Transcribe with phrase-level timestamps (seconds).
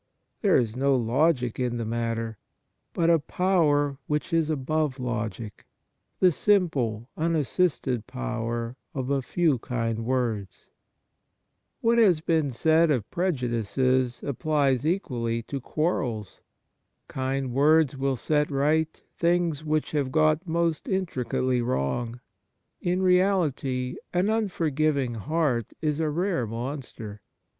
[0.41, 2.39] There is no logic in the matter,
[2.91, 5.67] but a power which is above logic,
[6.19, 10.69] the simple, unassisted power of a few kind words.
[11.83, 16.41] \Miat has been said of prejudices applies equally to quarrels.
[17.07, 22.19] Kind words will set right things which have got most intricately wrong.
[22.81, 27.21] In reality an unforgiving heart is a rare monster.